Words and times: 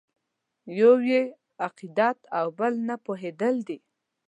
یو 0.79 0.93
یې 1.09 1.21
عقیدت 1.65 2.17
او 2.37 2.45
بل 2.59 2.73
نه 2.87 2.95
پوهېدل 3.05 3.55
دي. 3.67 3.77